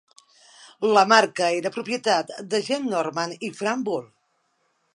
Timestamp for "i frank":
3.49-3.85